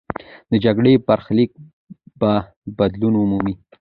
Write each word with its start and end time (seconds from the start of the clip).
د 0.51 0.53
جګړې 0.65 0.93
برخلیک 1.07 1.51
به 2.19 2.33
بدلون 2.77 3.13
مومي. 3.31 3.53